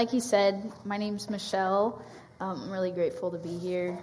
[0.00, 2.02] like he said, my name's Michelle.
[2.40, 3.98] Um, I'm really grateful to be here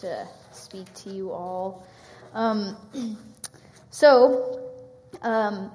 [0.00, 1.86] to speak to you all.
[2.32, 2.78] Um,
[3.90, 4.70] so,
[5.20, 5.70] um,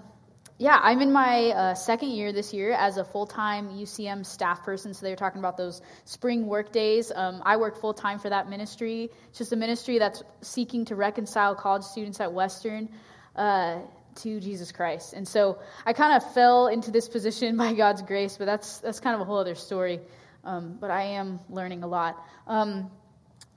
[0.57, 4.63] yeah, I'm in my uh, second year this year as a full time UCM staff
[4.63, 4.91] person.
[4.91, 7.11] So they were talking about those spring work days.
[7.15, 9.11] Um, I work full time for that ministry.
[9.29, 12.89] It's just a ministry that's seeking to reconcile college students at Western.
[13.35, 13.81] Uh,
[14.23, 15.13] to Jesus Christ.
[15.13, 18.99] And so I kind of fell into this position by God's grace, but that's that's
[18.99, 19.99] kind of a whole other story.
[20.43, 22.17] Um, but I am learning a lot.
[22.47, 22.89] Um,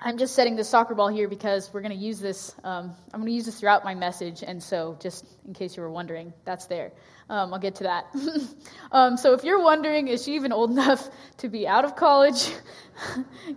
[0.04, 2.52] I'm just setting the soccer ball here because we're going to use this.
[2.64, 5.82] Um, I'm going to use this throughout my message, and so just in case you
[5.82, 6.90] were wondering, that's there.
[7.30, 8.06] Um, I'll get to that.
[8.92, 11.08] um, so if you're wondering, is she even old enough
[11.38, 12.50] to be out of college?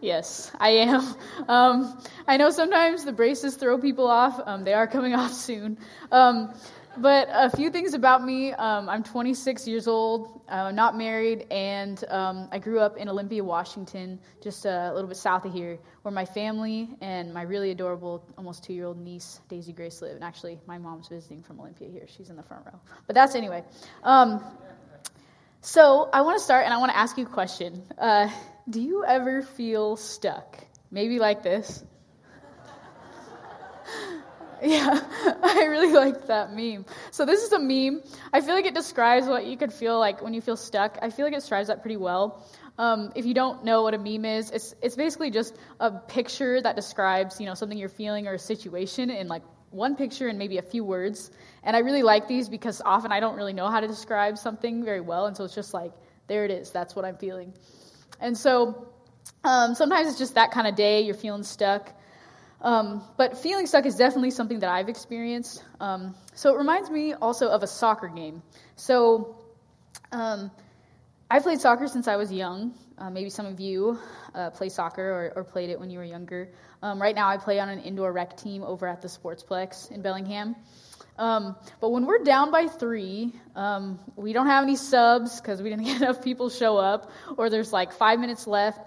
[0.02, 1.16] yes, I am.
[1.48, 4.40] Um, I know sometimes the braces throw people off.
[4.46, 5.80] Um, they are coming off soon.
[6.98, 12.04] But a few things about me um, I'm 26 years old, uh, not married, and
[12.10, 16.14] um, I grew up in Olympia, Washington, just a little bit south of here, where
[16.14, 20.16] my family and my really adorable, almost two year old niece, Daisy Grace, live.
[20.16, 22.06] And actually, my mom's visiting from Olympia here.
[22.08, 22.80] She's in the front row.
[23.08, 23.64] But that's anyway.
[24.04, 24.42] Um,
[25.62, 27.84] so I want to start, and I want to ask you a question.
[27.98, 28.30] Uh,
[28.70, 30.64] do you ever feel stuck?
[30.92, 31.84] Maybe like this.
[34.64, 35.00] Yeah,
[35.44, 36.86] I really like that meme.
[37.12, 38.02] So this is a meme.
[38.34, 40.98] I feel like it describes what you could feel like when you feel stuck.
[41.02, 42.44] I feel like it describes that pretty well.
[42.78, 46.62] Um, if you don't know what a meme is, it's it's basically just a picture
[46.62, 50.40] that describes you know something you're feeling or a situation in like one picture and
[50.40, 51.32] maybe a few words.
[51.64, 54.84] And I really like these because often I don't really know how to describe something
[54.84, 55.92] very well, and so it's just like
[56.28, 56.72] there it is.
[56.72, 57.54] That's what I'm feeling.
[58.20, 58.88] And so
[59.44, 61.02] um, sometimes it's just that kind of day.
[61.02, 61.94] You're feeling stuck.
[62.62, 65.64] Um, but feeling stuck is definitely something that I've experienced.
[65.80, 68.42] Um, so it reminds me also of a soccer game.
[68.76, 69.38] So
[70.12, 70.52] um,
[71.30, 72.74] I played soccer since I was young.
[72.98, 74.00] Uh, maybe some of you
[74.34, 76.50] uh, play soccer or, or, played it when you were younger.
[76.82, 80.02] Um, right now, I play on an indoor rec team over at the Sportsplex in
[80.02, 80.56] Bellingham.
[81.18, 85.70] Um, but when we're down by three, um, we don't have any subs because we
[85.70, 88.80] didn't get enough people show up, or there's like five minutes left,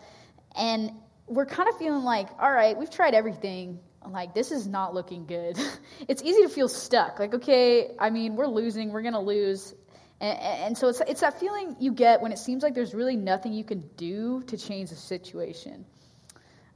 [0.56, 0.93] and
[1.28, 3.81] we're kind of feeling like, all right, we've tried everything.
[4.06, 5.59] Like, this is not looking good.
[6.09, 7.19] it's easy to feel stuck.
[7.19, 9.75] Like, okay, I mean, we're losing, we're going to lose.
[10.21, 13.17] And, and, so it's, it's that feeling you get when it seems like there's really
[13.17, 15.84] nothing you can do to change the situation.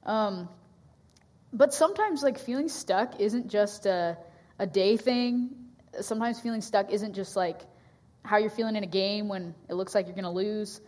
[0.04, 0.48] Um,
[1.52, 4.18] but sometimes, like, feeling stuck isn't just a,
[4.58, 5.50] a day thing.
[6.00, 7.60] Sometimes feeling stuck isn't just like
[8.24, 10.80] how you're feeling in a game when it looks like you're going to lose.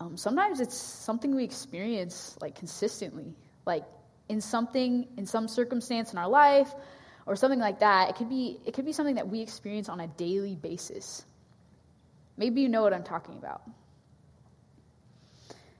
[0.00, 3.34] Um, sometimes it's something we experience like consistently,
[3.66, 3.84] like
[4.30, 6.72] in something, in some circumstance in our life,
[7.26, 8.08] or something like that.
[8.08, 11.24] It could be it could be something that we experience on a daily basis.
[12.38, 13.62] Maybe you know what I'm talking about.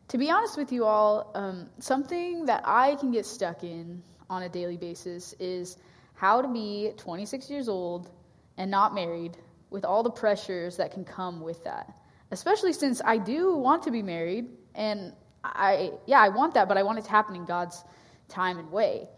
[0.08, 4.42] To be honest with you all, um, something that I can get stuck in on
[4.42, 5.78] a daily basis is
[6.14, 8.10] how to be 26 years old
[8.58, 9.38] and not married
[9.70, 11.94] with all the pressures that can come with that
[12.30, 16.76] especially since I do want to be married, and I, yeah, I want that, but
[16.76, 17.82] I want it to happen in God's
[18.28, 19.08] time and way.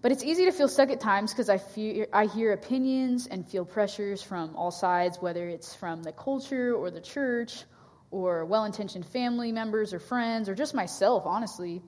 [0.00, 3.46] But it's easy to feel stuck at times because I, feel I hear opinions and
[3.46, 7.64] feel pressures from all sides, whether it's from the culture or the church
[8.12, 11.82] or well intentioned family members or friends or just myself, honestly.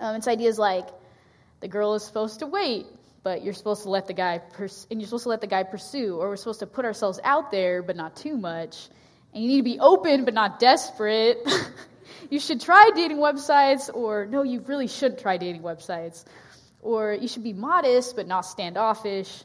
[0.00, 0.88] Um, it's ideas like
[1.60, 2.86] the girl is supposed to wait
[3.28, 5.62] but you're supposed to let the guy pers- and you're supposed to let the guy
[5.62, 8.88] pursue or we're supposed to put ourselves out there but not too much.
[9.34, 11.38] And you need to be open but not desperate.
[12.30, 16.24] You should try dating websites or no you really shouldn't try dating websites.
[16.80, 19.44] Or you should be modest but not standoffish.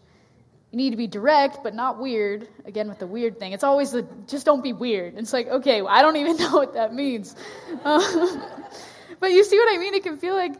[0.71, 2.47] You need to be direct but not weird.
[2.65, 5.17] Again with the weird thing it's always the just don't be weird.
[5.17, 7.35] It's like okay i don't even know what that means.
[7.83, 8.41] Um,
[9.19, 9.93] but you see what i mean?
[9.93, 10.55] It can feel like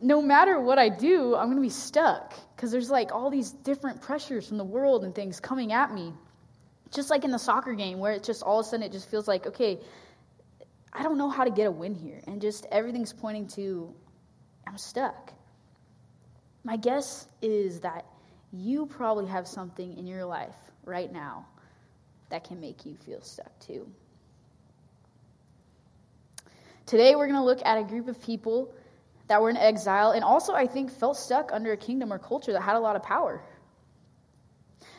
[0.00, 3.50] no matter what I do, I'm going to be stuck because there's like all these
[3.50, 6.12] different pressures from the world and things coming at me.
[6.90, 9.10] Just like in the soccer game where it just all of a sudden it just
[9.10, 9.78] feels like, okay,
[10.92, 12.20] I don't know how to get a win here.
[12.26, 13.94] And just everything's pointing to,
[14.66, 15.32] I'm stuck.
[16.64, 18.06] My guess is that
[18.52, 21.46] you probably have something in your life right now
[22.30, 23.86] that can make you feel stuck too.
[26.86, 28.74] Today, we're going to look at a group of people
[29.30, 32.52] that were in exile, and also, I think, felt stuck under a kingdom or culture
[32.52, 33.40] that had a lot of power.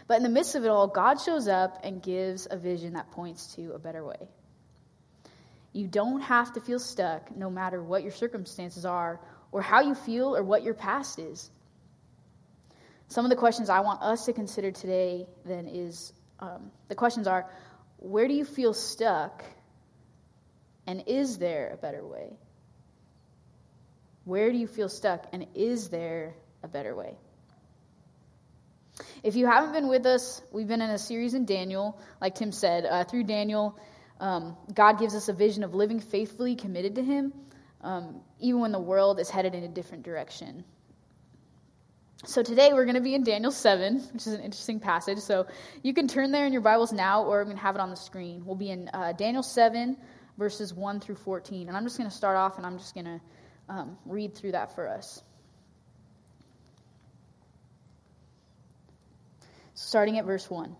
[0.07, 3.11] But in the midst of it all, God shows up and gives a vision that
[3.11, 4.29] points to a better way.
[5.73, 9.19] You don't have to feel stuck no matter what your circumstances are,
[9.51, 11.49] or how you feel, or what your past is.
[13.09, 17.27] Some of the questions I want us to consider today then is um, the questions
[17.27, 17.51] are
[17.97, 19.43] where do you feel stuck?
[20.87, 22.37] And is there a better way?
[24.23, 25.25] Where do you feel stuck?
[25.33, 26.33] And is there
[26.63, 27.15] a better way?
[29.23, 32.51] If you haven't been with us, we've been in a series in Daniel, like Tim
[32.51, 32.85] said.
[32.85, 33.79] Uh, through Daniel,
[34.19, 37.33] um, God gives us a vision of living faithfully committed to Him,
[37.81, 40.63] um, even when the world is headed in a different direction.
[42.23, 45.17] So today we're going to be in Daniel 7, which is an interesting passage.
[45.17, 45.47] So
[45.81, 47.89] you can turn there in your Bibles now, or I'm going to have it on
[47.89, 48.45] the screen.
[48.45, 49.97] We'll be in uh, Daniel 7,
[50.37, 51.67] verses 1 through 14.
[51.67, 53.19] And I'm just going to start off and I'm just going to
[53.71, 55.23] um, read through that for us.
[59.73, 60.75] Starting at verse 1.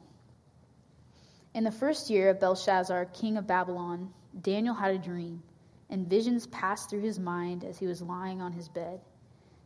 [1.54, 5.42] In the first year of Belshazzar, king of Babylon, Daniel had a dream,
[5.90, 9.00] and visions passed through his mind as he was lying on his bed.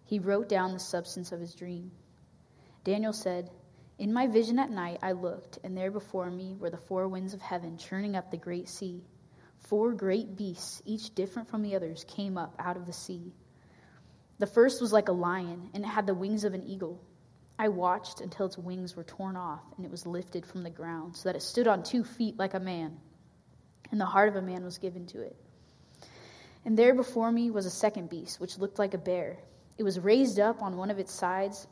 [0.05, 1.91] He wrote down the substance of his dream.
[2.83, 3.49] Daniel said,
[3.97, 7.33] In my vision at night I looked, and there before me were the four winds
[7.33, 9.03] of heaven churning up the great sea.
[9.67, 13.33] Four great beasts, each different from the others, came up out of the sea.
[14.37, 17.01] The first was like a lion, and it had the wings of an eagle.
[17.57, 21.15] I watched until its wings were torn off, and it was lifted from the ground,
[21.15, 22.95] so that it stood on two feet like a man,
[23.91, 25.35] and the heart of a man was given to it.
[26.63, 29.37] And there before me was a second beast, which looked like a bear.
[29.79, 31.65] It was raised up on one of its sides,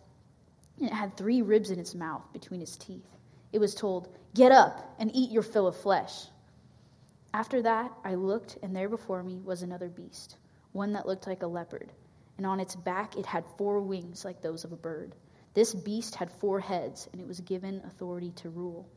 [0.80, 3.06] and it had three ribs in its mouth between its teeth.
[3.52, 6.26] It was told, Get up and eat your fill of flesh.
[7.34, 10.38] After that, I looked, and there before me was another beast,
[10.72, 11.92] one that looked like a leopard,
[12.38, 15.16] and on its back it had four wings like those of a bird.
[15.56, 18.88] This beast had four heads, and it was given authority to rule.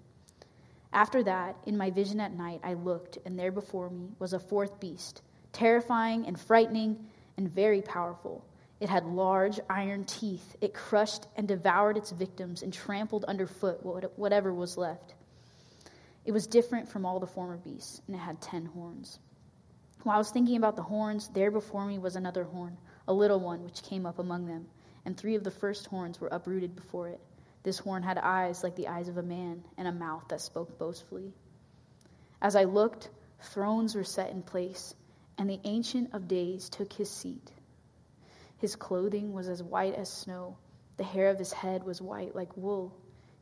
[0.93, 4.39] After that, in my vision at night, I looked, and there before me was a
[4.39, 5.23] fourth beast,
[5.53, 7.07] terrifying and frightening
[7.37, 8.45] and very powerful.
[8.81, 10.57] It had large iron teeth.
[10.61, 13.81] It crushed and devoured its victims and trampled underfoot
[14.17, 15.15] whatever was left.
[16.27, 19.21] It was different from all the former beasts, and it had ten horns.
[20.03, 22.77] While I was thinking about the horns, there before me was another horn,
[23.07, 24.67] a little one, which came up among them,
[25.05, 27.21] and three of the first horns were uprooted before it.
[27.63, 30.77] This horn had eyes like the eyes of a man, and a mouth that spoke
[30.79, 31.33] boastfully.
[32.43, 33.09] As I looked,
[33.41, 34.97] thrones were set in place,
[35.39, 37.53] and the Ancient of Days took his seat.
[38.59, 40.57] His clothing was as white as snow.
[40.97, 42.97] The hair of his head was white like wool.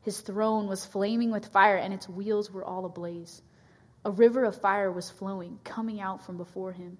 [0.05, 3.41] His throne was flaming with fire, and its wheels were all ablaze.
[4.05, 6.99] A river of fire was flowing, coming out from before him.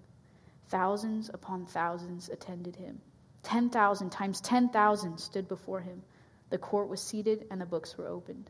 [0.69, 2.99] Thousands upon thousands attended him.
[3.43, 6.01] Ten thousand times ten thousand stood before him.
[6.49, 8.49] The court was seated, and the books were opened.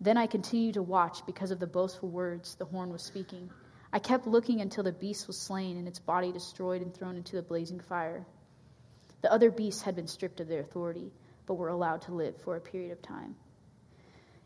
[0.00, 3.50] Then I continued to watch because of the boastful words the horn was speaking.
[3.92, 7.34] I kept looking until the beast was slain and its body destroyed and thrown into
[7.34, 8.24] the blazing fire.
[9.22, 11.10] The other beasts had been stripped of their authority,
[11.46, 13.34] but were allowed to live for a period of time.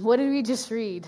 [0.00, 1.06] what did we just read?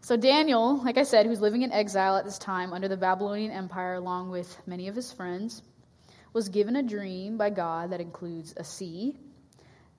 [0.00, 3.50] So, Daniel, like I said, who's living in exile at this time under the Babylonian
[3.50, 5.62] Empire along with many of his friends,
[6.34, 9.16] was given a dream by God that includes a sea,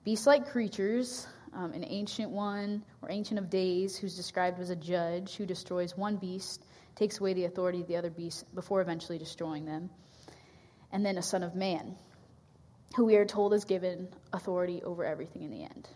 [0.04, 4.76] beast like creatures, um, an ancient one or ancient of days who's described as a
[4.76, 6.64] judge who destroys one beast
[6.94, 9.90] takes away the authority of the other beasts before eventually destroying them.
[10.92, 11.96] And then a son of man,
[12.94, 15.88] who we are told is given authority over everything in the end.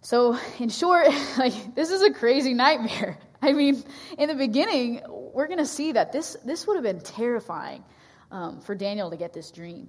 [0.00, 3.18] So, in short, like this is a crazy nightmare.
[3.42, 3.82] I mean,
[4.16, 7.84] in the beginning, we're going to see that this this would have been terrifying
[8.30, 9.88] um, for Daniel to get this dream.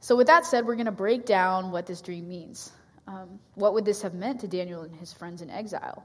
[0.00, 2.72] So, with that said, we're going to break down what this dream means.
[3.08, 6.04] Um, what would this have meant to Daniel and his friends in exile?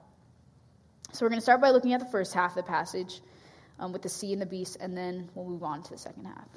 [1.13, 3.21] So we're going to start by looking at the first half of the passage
[3.79, 6.25] um, with the sea and the beast, and then we'll move on to the second
[6.25, 6.47] half.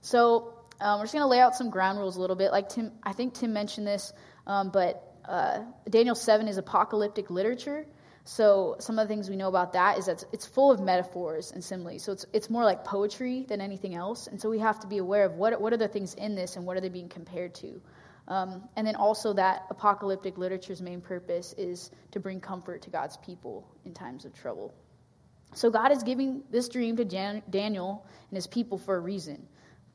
[0.00, 2.52] So um, we're just going to lay out some ground rules a little bit.
[2.52, 4.12] Like Tim, I think Tim mentioned this,
[4.46, 7.86] um, but uh, Daniel 7 is apocalyptic literature.
[8.24, 11.52] So some of the things we know about that is that it's full of metaphors
[11.52, 12.02] and similes.
[12.02, 14.26] So it's, it's more like poetry than anything else.
[14.26, 16.56] And so we have to be aware of what, what are the things in this
[16.56, 17.80] and what are they being compared to.
[18.26, 23.18] Um, and then also that apocalyptic literature's main purpose is to bring comfort to God's
[23.18, 24.74] people in times of trouble.
[25.52, 29.46] So God is giving this dream to Jan- Daniel and his people for a reason.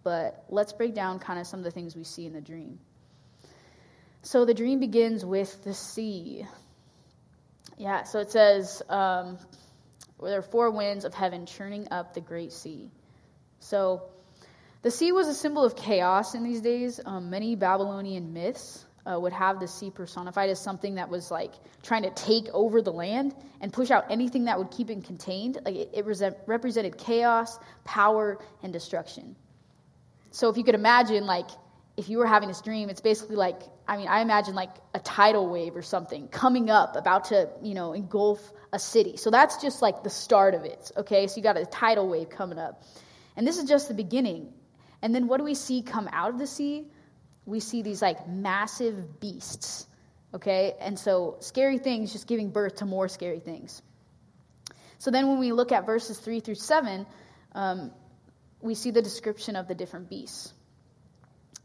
[0.03, 2.79] But let's break down kind of some of the things we see in the dream.
[4.22, 6.46] So the dream begins with the sea.
[7.77, 9.38] Yeah, so it says um,
[10.22, 12.91] there are four winds of heaven churning up the great sea.
[13.60, 14.03] So
[14.82, 17.00] the sea was a symbol of chaos in these days.
[17.06, 21.53] Um, many Babylonian myths uh, would have the sea personified as something that was like
[21.84, 25.58] trying to take over the land and push out anything that would keep it contained.
[25.65, 29.36] Like it, it represented chaos, power, and destruction.
[30.31, 31.50] So if you could imagine, like,
[31.98, 35.00] if you were having this dream, it's basically like, I mean, I imagine like a
[35.00, 39.17] tidal wave or something coming up, about to, you know, engulf a city.
[39.17, 41.27] So that's just like the start of it, okay?
[41.27, 42.83] So you got a tidal wave coming up.
[43.36, 44.53] And this is just the beginning.
[45.01, 46.88] And then what do we see come out of the sea?
[47.45, 49.86] We see these like massive beasts,
[50.33, 50.75] okay?
[50.79, 53.81] And so scary things just giving birth to more scary things.
[55.00, 57.05] So then when we look at verses 3 through 7,
[57.55, 57.91] um,
[58.61, 60.53] we see the description of the different beasts.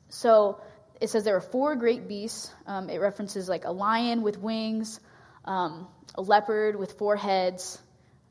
[0.09, 0.61] So
[1.01, 2.53] it says there are four great beasts.
[2.67, 5.01] Um, it references like a lion with wings,
[5.45, 7.81] um, a leopard with four heads,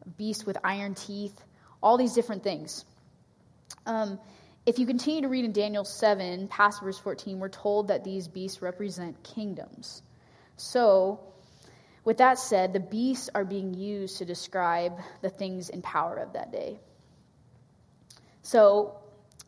[0.05, 1.39] a beast with iron teeth,
[1.81, 2.85] all these different things.
[3.85, 4.19] Um,
[4.65, 8.29] if you continue to read in Daniel 7, past verse 14, we're told that these
[8.29, 10.01] beasts represent kingdoms.
[10.55, 11.19] So,
[12.05, 16.33] with that said, the beasts are being used to describe the things in power of
[16.33, 16.79] that day.
[18.43, 18.99] So,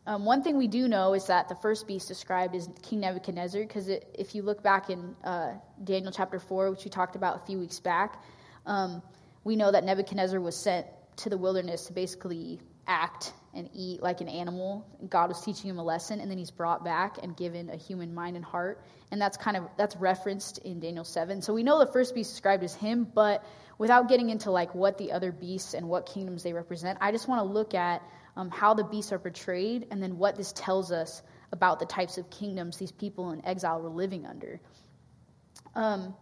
[0.06, 3.60] um, one thing we do know is that the first beast described is King Nebuchadnezzar,
[3.62, 7.46] because if you look back in uh, Daniel chapter 4, which we talked about a
[7.46, 8.22] few weeks back,
[8.64, 9.02] um,
[9.44, 10.86] we know that Nebuchadnezzar was sent
[11.16, 14.86] to the wilderness to basically act and eat like an animal.
[15.08, 18.14] God was teaching him a lesson, and then he's brought back and given a human
[18.14, 18.82] mind and heart.
[19.10, 21.42] And that's kind of that's referenced in Daniel 7.
[21.42, 23.44] So we know the first beast described as him, but
[23.78, 27.28] without getting into like what the other beasts and what kingdoms they represent, I just
[27.28, 28.02] want to look at
[28.36, 32.18] um, how the beasts are portrayed, and then what this tells us about the types
[32.18, 34.60] of kingdoms these people in exile were living under.
[35.74, 36.14] Um,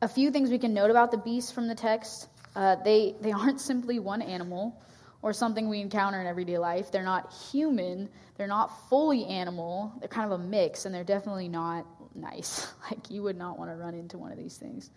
[0.00, 3.32] a few things we can note about the beasts from the text uh, they, they
[3.32, 4.80] aren't simply one animal
[5.22, 6.90] or something we encounter in everyday life.
[6.90, 11.48] They're not human, they're not fully animal, they're kind of a mix, and they're definitely
[11.48, 12.66] not nice.
[12.90, 14.90] like, you would not want to run into one of these things.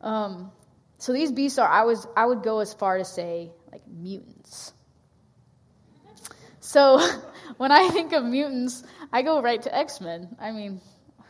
[0.00, 0.52] Um,
[0.98, 4.72] so these beasts are, I, was, I would go as far to say, like mutants.
[6.66, 6.98] So
[7.58, 8.82] when I think of mutants,
[9.12, 10.36] I go right to X Men.
[10.40, 10.80] I mean,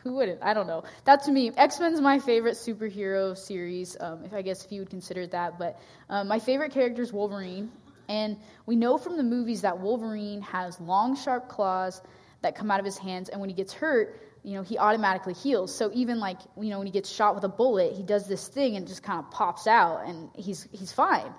[0.02, 0.43] who wouldn't?
[0.43, 0.85] I don't know.
[1.05, 3.99] That to me, X Men's my favorite superhero series.
[4.00, 5.78] Um, if I guess if you would consider that, but
[6.09, 7.71] um, my favorite character is Wolverine,
[8.09, 12.00] and we know from the movies that Wolverine has long, sharp claws
[12.40, 15.35] that come out of his hands, and when he gets hurt, you know, he automatically
[15.35, 15.75] heals.
[15.75, 18.49] So even like, you know, when he gets shot with a bullet, he does this
[18.49, 21.31] thing and just kind of pops out, and he's he's fine.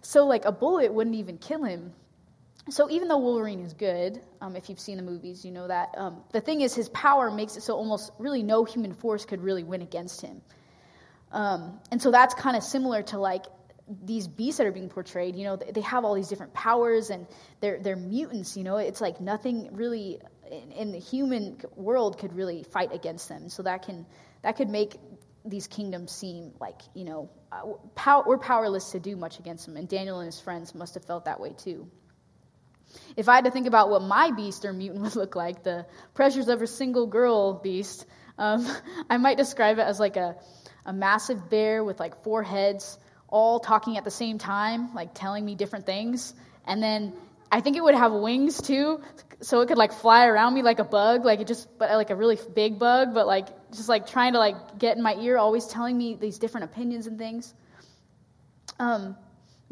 [0.00, 1.92] So like a bullet wouldn't even kill him
[2.70, 5.94] so even though Wolverine is good, um, if you've seen the movies, you know that
[5.96, 9.42] um, the thing is his power makes it so almost really no human force could
[9.42, 10.42] really win against him.
[11.32, 13.46] Um, and so that's kind of similar to like
[14.04, 15.34] these beasts that are being portrayed.
[15.34, 17.26] You know, they have all these different powers and
[17.60, 18.56] they're they're mutants.
[18.56, 23.28] You know, it's like nothing really in, in the human world could really fight against
[23.28, 23.48] them.
[23.48, 24.06] So that can
[24.42, 24.96] that could make
[25.44, 27.62] these kingdoms seem like you know uh,
[27.96, 29.76] pow- we're powerless to do much against them.
[29.76, 31.90] And Daniel and his friends must have felt that way too.
[33.16, 35.86] If I had to think about what my beast or mutant would look like, the
[36.14, 38.06] pressures of a single girl beast,
[38.38, 38.66] um,
[39.10, 40.36] I might describe it as like a,
[40.84, 45.44] a massive bear with like four heads, all talking at the same time, like telling
[45.44, 46.34] me different things.
[46.66, 47.12] And then
[47.50, 49.00] I think it would have wings too,
[49.40, 52.10] so it could like fly around me like a bug, like it just, but like
[52.10, 55.36] a really big bug, but like just like trying to like get in my ear,
[55.36, 57.52] always telling me these different opinions and things.
[58.78, 59.16] Um,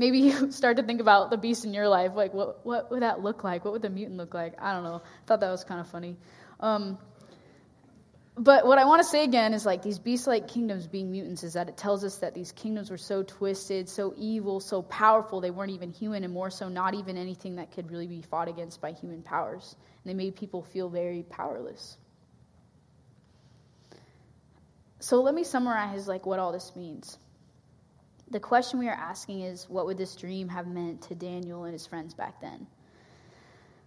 [0.01, 2.13] maybe you start to think about the beast in your life.
[2.17, 3.65] Like, what, what would that look like?
[3.65, 4.55] What would the mutant look like?
[4.61, 5.03] I don't know.
[5.05, 6.17] I thought that was kind of funny.
[6.59, 6.99] Um,
[8.37, 11.45] but what I want to say again is like these beast like kingdoms being mutants
[11.45, 15.43] is that it tells us that these kingdoms were so twisted, so evil, so powerful,
[15.43, 18.49] they weren't even human, and more so not even anything that could really be fought
[18.49, 19.77] against by human powers.
[20.03, 21.99] And they made people feel very powerless.
[25.01, 27.19] So let me summarize like what all this means
[28.31, 31.73] the question we are asking is what would this dream have meant to Daniel and
[31.73, 32.67] his friends back then?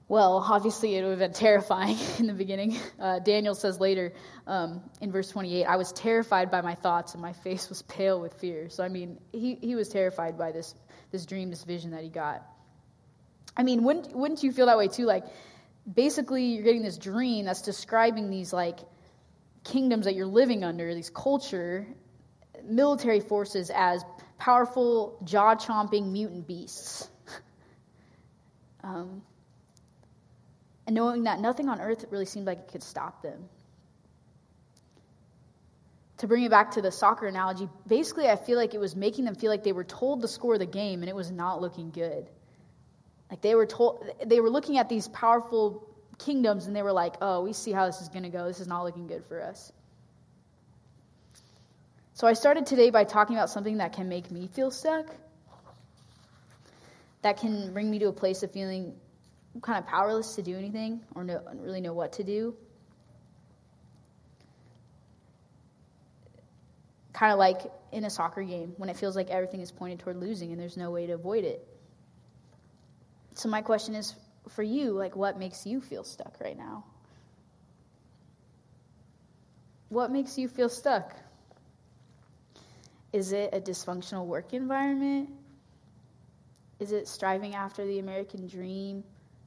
[0.09, 2.77] Well, obviously, it would have been terrifying in the beginning.
[2.99, 4.13] Uh, Daniel says later
[4.45, 8.19] um, in verse 28, I was terrified by my thoughts, and my face was pale
[8.19, 8.69] with fear.
[8.69, 10.75] So, I mean, he, he was terrified by this,
[11.11, 12.45] this dream, this vision that he got.
[13.55, 15.05] I mean, wouldn't, wouldn't you feel that way too?
[15.05, 15.23] Like,
[15.91, 18.79] basically, you're getting this dream that's describing these, like,
[19.63, 21.87] kingdoms that you're living under, these culture,
[22.63, 24.03] military forces as
[24.43, 27.07] powerful, jaw chomping mutant beasts.
[28.83, 29.21] um,
[30.85, 33.47] and knowing that nothing on earth really seemed like it could stop them.
[36.17, 39.23] to bring it back to the soccer analogy, basically, I feel like it was making
[39.23, 41.91] them feel like they were told to score the game and it was not looking
[41.91, 42.29] good.
[43.31, 45.87] Like they were told, they were looking at these powerful
[46.19, 48.45] kingdoms and they were like, oh, we see how this is going to go.
[48.47, 49.71] This is not looking good for us.
[52.15, 55.07] So I started today by talking about something that can make me feel stuck,
[57.23, 58.93] that can bring me to a place of feeling
[59.63, 62.55] kind of powerless to do anything or no, really know what to do.
[67.13, 70.17] Kind of like in a soccer game when it feels like everything is pointed toward
[70.17, 71.67] losing and there's no way to avoid it.
[73.33, 74.13] So, my question is
[74.49, 76.83] for you like, what makes you feel stuck right now?
[79.89, 81.15] What makes you feel stuck?
[83.13, 85.29] Is it a dysfunctional work environment?
[86.79, 89.03] Is it striving after the American dream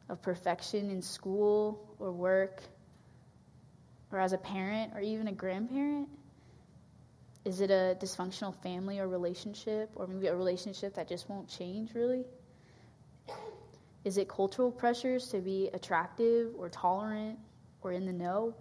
[0.08, 2.62] of perfection in school or work
[4.12, 6.08] or as a parent or even a grandparent?
[7.44, 11.92] Is it a dysfunctional family or relationship or maybe a relationship that just won't change
[11.94, 12.24] really?
[14.04, 17.36] Is it cultural pressures to be attractive or tolerant
[17.82, 18.54] or in the know?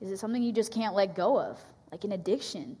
[0.00, 1.60] Is it something you just can't let go of,
[1.92, 2.76] like an addiction?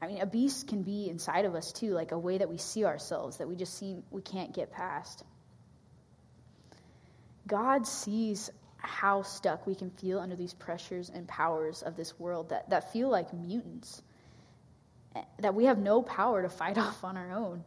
[0.00, 2.58] I mean, a beast can be inside of us too, like a way that we
[2.58, 5.24] see ourselves that we just seem we can't get past.
[7.46, 12.50] God sees how stuck we can feel under these pressures and powers of this world
[12.50, 14.02] that, that feel like mutants,
[15.14, 17.64] eh, that we have no power to fight off on our own.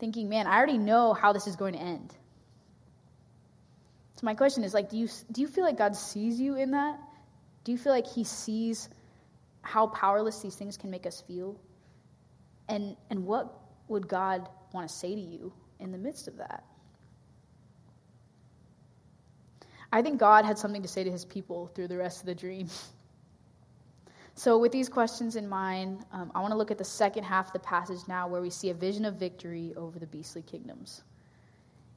[0.00, 2.12] Thinking, man, I already know how this is going to end.
[4.16, 6.72] So my question is like do you do you feel like God sees you in
[6.72, 6.98] that?
[7.64, 8.88] Do you feel like he sees
[9.62, 11.58] how powerless these things can make us feel?
[12.68, 13.52] And and what
[13.88, 16.64] would God want to say to you in the midst of that?
[19.92, 22.34] I think God had something to say to his people through the rest of the
[22.34, 22.68] dream.
[24.34, 27.48] So, with these questions in mind, um, I want to look at the second half
[27.48, 31.02] of the passage now where we see a vision of victory over the beastly kingdoms.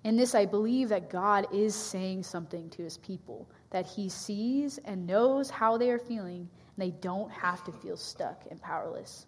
[0.04, 4.78] In this, I believe that God is saying something to his people, that he sees
[4.80, 9.26] and knows how they are feeling, they don't have to feel stuck and powerless.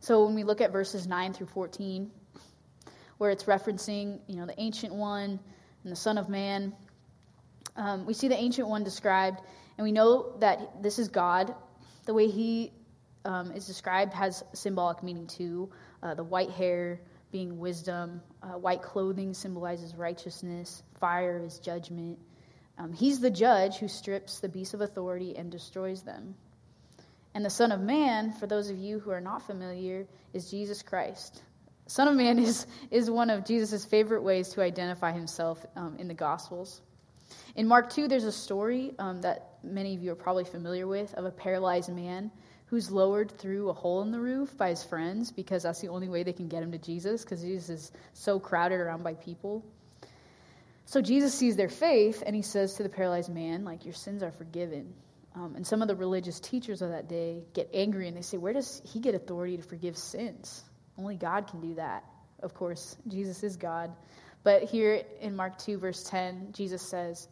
[0.00, 2.10] So when we look at verses 9 through 14,
[3.18, 5.40] where it's referencing, you know, the ancient one
[5.82, 6.72] and the Son of Man,
[7.76, 9.40] um, we see the ancient one described,
[9.76, 11.54] and we know that this is God.
[12.06, 12.72] The way he
[13.24, 15.70] um, is described has symbolic meaning too.
[16.02, 18.22] Uh, the white hair, being wisdom.
[18.42, 20.82] Uh, white clothing symbolizes righteousness.
[20.98, 22.18] Fire is judgment.
[22.78, 26.36] Um, he's the judge who strips the beasts of authority and destroys them.
[27.34, 30.82] And the Son of Man, for those of you who are not familiar, is Jesus
[30.82, 31.42] Christ.
[31.86, 36.08] Son of Man is, is one of Jesus' favorite ways to identify himself um, in
[36.08, 36.80] the Gospels.
[37.56, 41.12] In Mark 2, there's a story um, that many of you are probably familiar with
[41.14, 42.30] of a paralyzed man
[42.66, 46.08] who's lowered through a hole in the roof by his friends because that's the only
[46.08, 49.64] way they can get him to Jesus because Jesus is so crowded around by people.
[50.88, 54.22] So Jesus sees their faith and he says to the paralyzed man, like, your sins
[54.22, 54.94] are forgiven.
[55.34, 58.38] Um, and some of the religious teachers of that day get angry and they say,
[58.38, 60.64] where does he get authority to forgive sins?
[60.96, 62.04] Only God can do that.
[62.42, 63.92] Of course, Jesus is God.
[64.42, 67.28] But here in Mark 2, verse 10, Jesus says,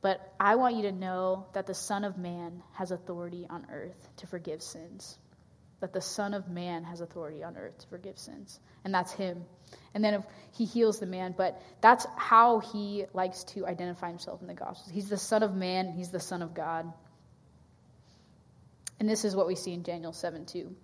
[0.00, 4.08] but I want you to know that the Son of Man has authority on earth
[4.16, 5.18] to forgive sins.
[5.80, 8.60] That the Son of Man has authority on earth to forgive sins.
[8.84, 9.44] And that's him.
[9.94, 14.46] And then he heals the man, but that's how he likes to identify himself in
[14.46, 14.90] the Gospels.
[14.92, 16.92] He's the Son of Man, he's the Son of God.
[18.98, 20.74] And this is what we see in Daniel 7 2.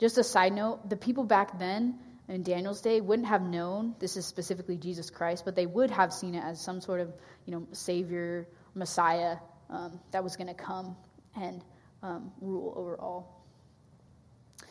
[0.00, 4.16] Just a side note the people back then in Daniel's day wouldn't have known this
[4.16, 7.12] is specifically Jesus Christ, but they would have seen it as some sort of
[7.44, 9.36] you know savior, Messiah
[9.68, 10.96] um, that was going to come
[11.36, 11.62] and
[12.02, 13.39] um, rule over all.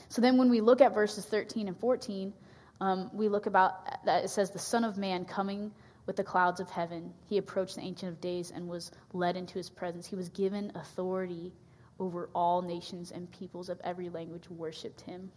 [0.10, 2.34] So then, when we look at verses 13 and 14,
[2.82, 5.72] um, we look about that it says the Son of Man coming
[6.06, 7.14] with the clouds of heaven.
[7.28, 10.08] He approached the Ancient of Days and was led into his presence.
[10.08, 11.52] He was given authority
[12.00, 15.32] over all nations and peoples of every language worshipped him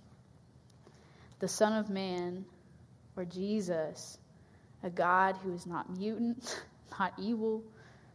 [1.43, 2.45] the Son of Man,
[3.17, 4.17] or Jesus,
[4.85, 6.63] a God who is not mutant,
[7.01, 7.65] not evil,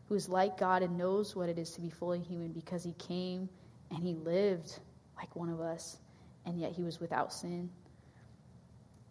[0.08, 2.93] who is like God and knows what it is to be fully human because he
[2.93, 3.50] came
[3.91, 4.80] and he lived
[5.17, 5.98] like one of us,
[6.47, 7.69] and yet he was without sin.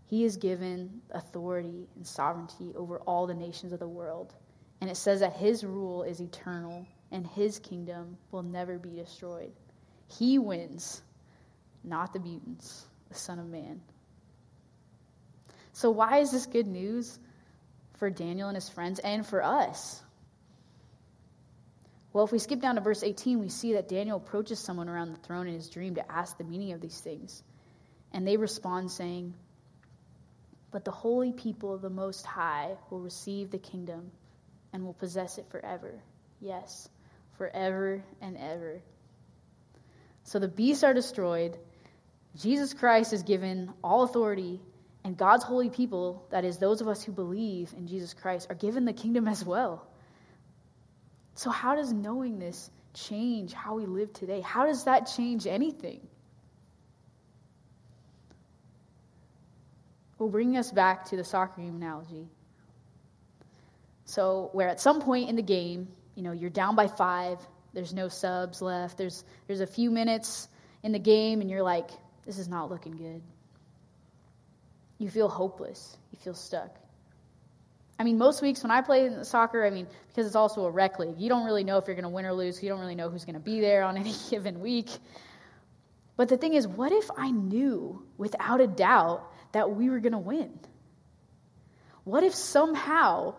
[0.06, 4.34] He is given authority and sovereignty over all the nations of the world.
[4.80, 9.52] And it says that his rule is eternal and his kingdom will never be destroyed.
[10.08, 11.02] He wins,
[11.84, 13.80] not the mutants, the Son of Man.
[15.72, 17.18] So, why is this good news
[17.94, 20.02] for Daniel and his friends and for us?
[22.16, 25.12] Well, if we skip down to verse 18, we see that Daniel approaches someone around
[25.12, 27.42] the throne in his dream to ask the meaning of these things.
[28.10, 29.34] And they respond saying,
[30.70, 34.12] But the holy people of the Most High will receive the kingdom
[34.72, 35.92] and will possess it forever.
[36.40, 36.88] Yes,
[37.36, 38.80] forever and ever.
[40.22, 41.58] So the beasts are destroyed.
[42.34, 44.58] Jesus Christ is given all authority,
[45.04, 48.56] and God's holy people, that is, those of us who believe in Jesus Christ, are
[48.56, 49.86] given the kingdom as well.
[51.36, 54.40] So, how does knowing this change how we live today?
[54.40, 56.00] How does that change anything?
[60.18, 62.26] Well, bringing us back to the soccer game analogy.
[64.06, 67.38] So, where at some point in the game, you know, you're down by five,
[67.74, 70.48] there's no subs left, there's, there's a few minutes
[70.82, 71.90] in the game, and you're like,
[72.24, 73.20] this is not looking good.
[74.96, 76.74] You feel hopeless, you feel stuck.
[77.98, 80.98] I mean, most weeks when I play soccer, I mean, because it's also a rec
[80.98, 82.62] league, you don't really know if you're going to win or lose.
[82.62, 84.90] You don't really know who's going to be there on any given week.
[86.16, 90.12] But the thing is, what if I knew without a doubt that we were going
[90.12, 90.58] to win?
[92.04, 93.34] What if somehow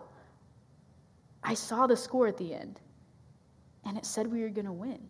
[1.42, 2.78] I saw the score at the end
[3.84, 5.08] and it said we were going to win?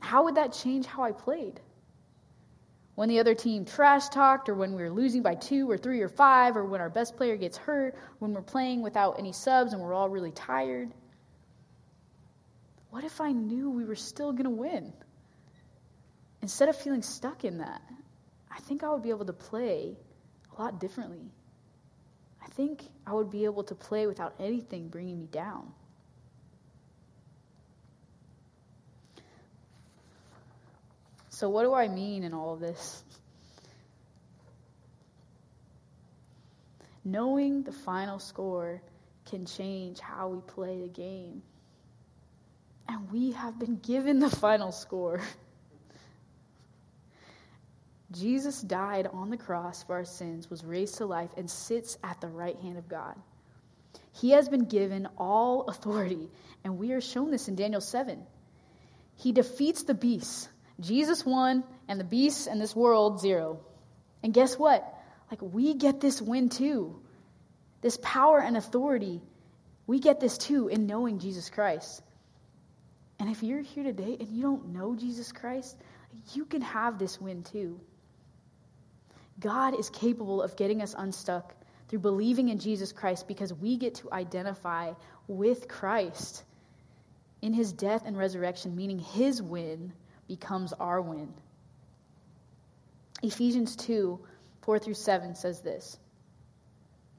[0.00, 1.60] How would that change how I played?
[2.98, 6.00] When the other team trash talked, or when we were losing by two or three
[6.00, 9.72] or five, or when our best player gets hurt, when we're playing without any subs
[9.72, 10.92] and we're all really tired.
[12.90, 14.92] What if I knew we were still going to win?
[16.42, 17.82] Instead of feeling stuck in that,
[18.50, 19.96] I think I would be able to play
[20.50, 21.30] a lot differently.
[22.44, 25.72] I think I would be able to play without anything bringing me down.
[31.38, 33.04] So, what do I mean in all of this?
[37.04, 38.82] Knowing the final score
[39.24, 41.42] can change how we play the game.
[42.88, 45.20] And we have been given the final score.
[48.10, 52.20] Jesus died on the cross for our sins, was raised to life, and sits at
[52.20, 53.14] the right hand of God.
[54.10, 56.30] He has been given all authority,
[56.64, 58.26] and we are shown this in Daniel 7.
[59.14, 60.48] He defeats the beasts.
[60.80, 63.60] Jesus won, and the beasts and this world zero.
[64.22, 64.84] And guess what?
[65.30, 67.00] Like, we get this win too.
[67.80, 69.20] This power and authority,
[69.86, 72.02] we get this too in knowing Jesus Christ.
[73.20, 75.76] And if you're here today and you don't know Jesus Christ,
[76.34, 77.80] you can have this win too.
[79.40, 81.54] God is capable of getting us unstuck
[81.88, 84.92] through believing in Jesus Christ because we get to identify
[85.26, 86.44] with Christ
[87.40, 89.92] in his death and resurrection, meaning his win
[90.28, 91.32] becomes our win.
[93.22, 94.20] Ephesians 2
[94.62, 95.98] 4 through 7 says this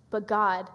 [0.10, 0.69] But God,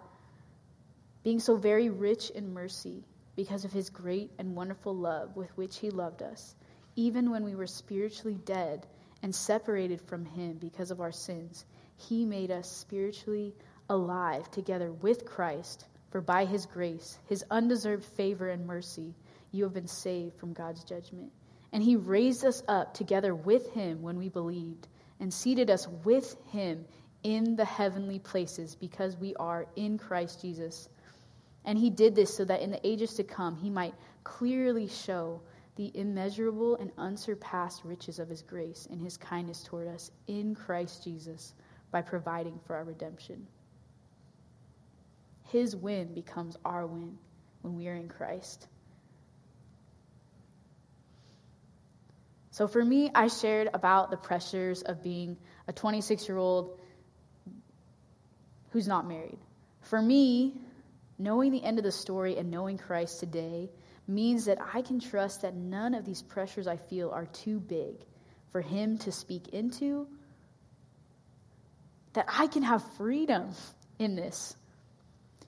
[1.23, 3.05] being so very rich in mercy,
[3.37, 6.55] because of his great and wonderful love with which he loved us,
[6.97, 8.87] even when we were spiritually dead
[9.23, 11.65] and separated from him because of our sins,
[11.97, 13.55] he made us spiritually
[13.89, 15.87] alive together with Christ.
[16.11, 19.15] For by his grace, his undeserved favor and mercy,
[19.51, 21.33] you have been saved from God's judgment.
[21.75, 24.87] And he raised us up together with him when we believed,
[25.19, 26.85] and seated us with him
[27.25, 30.89] in the heavenly places because we are in Christ Jesus.
[31.65, 35.41] And he did this so that in the ages to come he might clearly show
[35.77, 41.03] the immeasurable and unsurpassed riches of his grace and his kindness toward us in Christ
[41.03, 41.55] Jesus
[41.91, 43.47] by providing for our redemption.
[45.49, 47.19] His win becomes our win
[47.63, 48.69] when we are in Christ.
[52.55, 55.37] So for me, I shared about the pressures of being
[55.67, 56.79] a 26 year old
[58.71, 59.41] who's not married.
[59.81, 60.55] For me,
[61.19, 63.71] knowing the end of the story and knowing Christ today
[64.07, 67.97] means that I can trust that none of these pressures I feel are too big
[68.53, 70.07] for Him to speak into,
[72.13, 73.51] that I can have freedom
[73.99, 74.55] in this.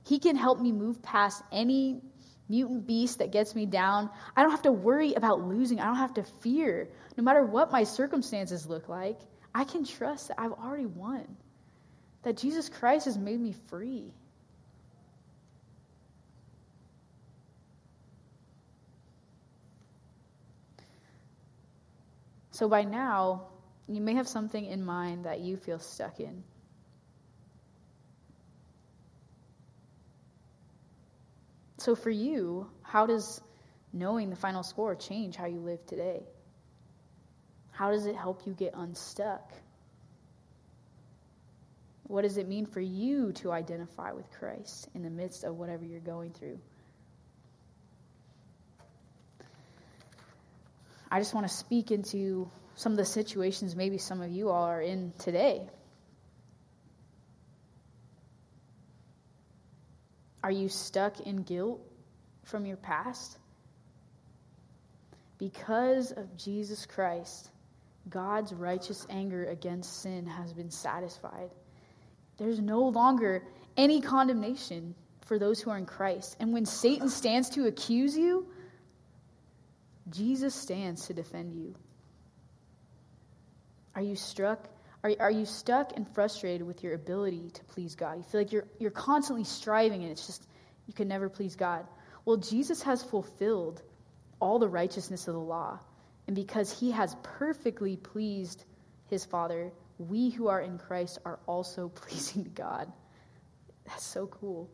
[0.03, 2.01] He can help me move past any
[2.48, 4.11] mutant beast that gets me down.
[4.37, 5.80] I don't have to worry about losing.
[5.80, 6.88] I don't have to fear.
[7.16, 9.18] No matter what my circumstances look like,
[9.54, 11.24] I can trust that I've already won,
[12.22, 14.12] that Jesus Christ has made me free.
[22.50, 23.48] So by now,
[23.87, 26.42] you may have something in mind that you feel stuck in.
[31.87, 33.40] So, for you, how does
[33.92, 36.25] knowing the final score change how you live today?
[37.70, 39.53] How does it help you get unstuck?
[42.09, 45.85] What does it mean for you to identify with Christ in the midst of whatever
[45.85, 46.59] you're going through?
[51.09, 54.64] I just want to speak into some of the situations maybe some of you all
[54.64, 55.68] are in today.
[60.46, 61.80] Are you stuck in guilt
[62.44, 63.37] from your past?
[65.38, 67.50] Because of Jesus Christ,
[68.09, 71.50] God's righteous anger against sin has been satisfied.
[72.38, 73.42] There's no longer
[73.76, 76.37] any condemnation for those who are in Christ.
[76.38, 78.46] And when Satan stands to accuse you,
[80.11, 81.74] Jesus stands to defend you.
[83.96, 84.68] Are you struck?
[85.07, 88.16] Are, are you stuck and frustrated with your ability to please God?
[88.16, 90.45] You feel like you're, you're constantly striving and it's just,
[90.88, 91.87] you can never please God.
[92.25, 93.81] Well, Jesus has fulfilled
[94.40, 95.79] all the righteousness of the law.
[96.27, 98.64] And because he has perfectly pleased
[99.09, 102.92] his Father, we who are in Christ are also pleasing to God.
[103.87, 104.69] That's so cool.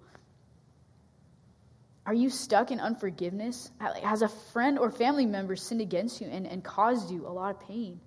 [2.07, 3.71] Are you stuck in unforgiveness?
[4.03, 7.51] Has a friend or family member sinned against you and, and caused you a lot
[7.51, 8.01] of pain?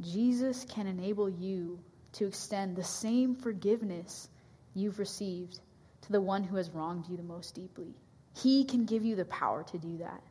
[0.00, 1.78] Jesus can enable you
[2.12, 4.28] to extend the same forgiveness
[4.74, 5.60] you've received
[6.02, 7.94] to the one who has wronged you the most deeply.
[8.34, 10.22] He can give you the power to do that.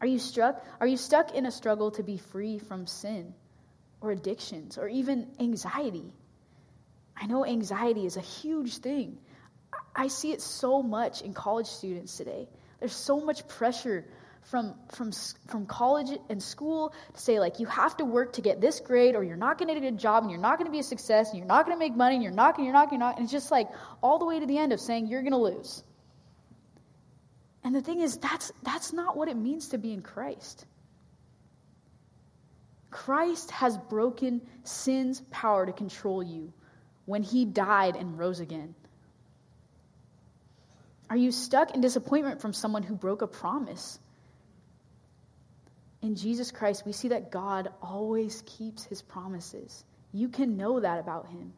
[0.00, 0.64] Are you struck?
[0.80, 3.34] Are you stuck in a struggle to be free from sin
[4.00, 6.12] or addictions or even anxiety?
[7.16, 9.18] I know anxiety is a huge thing.
[9.94, 12.48] I see it so much in college students today.
[12.78, 14.04] There's so much pressure
[14.50, 15.10] from from
[15.48, 19.16] from college and school to say like you have to work to get this grade
[19.16, 20.84] or you're not going to get a job and you're not going to be a
[20.84, 23.16] success and you're not going to make money and you're not going you're not not
[23.16, 23.68] and it's just like
[24.02, 25.82] all the way to the end of saying you're going to lose.
[27.64, 30.64] And the thing is that's that's not what it means to be in Christ.
[32.90, 36.52] Christ has broken sin's power to control you
[37.04, 38.76] when he died and rose again.
[41.10, 43.98] Are you stuck in disappointment from someone who broke a promise?
[46.06, 49.82] In Jesus Christ, we see that God always keeps his promises.
[50.12, 51.52] You can know that about him.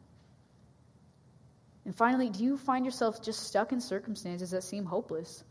[1.85, 5.43] And finally, do you find yourself just stuck in circumstances that seem hopeless?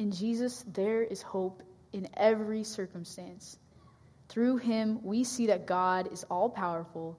[0.00, 3.58] In Jesus, there is hope in every circumstance.
[4.28, 7.16] Through him, we see that God is all powerful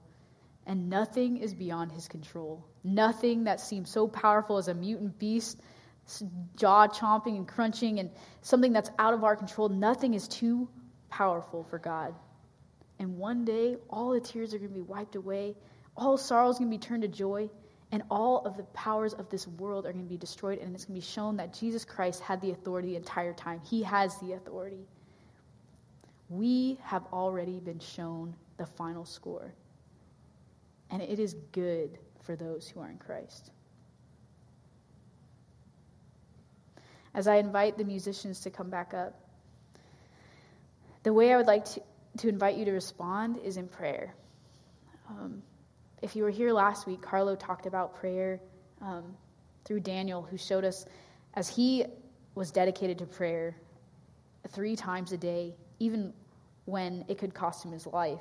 [0.66, 2.62] and nothing is beyond his control.
[2.84, 5.58] Nothing that seems so powerful as a mutant beast
[6.56, 8.10] jaw chomping and crunching and
[8.42, 9.68] something that's out of our control.
[9.68, 10.68] Nothing is too
[11.08, 12.14] powerful for God.
[12.98, 15.56] And one day, all the tears are going to be wiped away,
[15.96, 17.50] all sorrow is going to be turned to joy,
[17.92, 20.58] and all of the powers of this world are going to be destroyed.
[20.58, 23.60] And it's going to be shown that Jesus Christ had the authority the entire time.
[23.64, 24.86] He has the authority.
[26.28, 29.54] We have already been shown the final score.
[30.90, 33.50] And it is good for those who are in Christ.
[37.16, 39.18] As I invite the musicians to come back up.
[41.02, 41.80] The way I would like to,
[42.18, 44.14] to invite you to respond is in prayer.
[45.08, 45.42] Um,
[46.02, 48.38] if you were here last week, Carlo talked about prayer
[48.82, 49.16] um,
[49.64, 50.84] through Daniel, who showed us
[51.32, 51.86] as he
[52.34, 53.56] was dedicated to prayer
[54.48, 56.12] three times a day, even
[56.66, 58.20] when it could cost him his life.